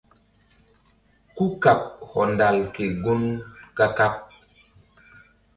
[1.35, 3.21] Kúkaɓ hɔndal ke gun
[3.77, 4.13] ka-kaɓ.